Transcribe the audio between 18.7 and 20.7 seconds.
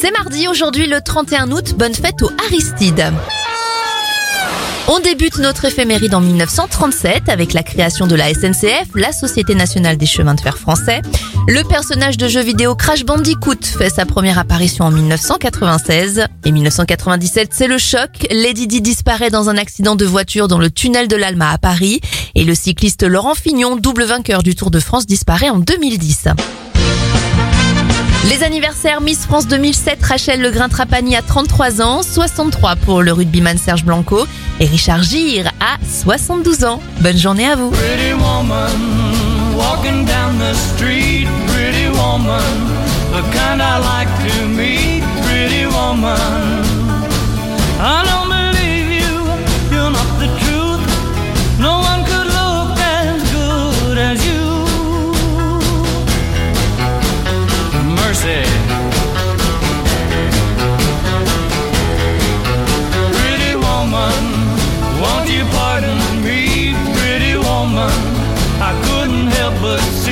disparaît dans un accident de voiture dans le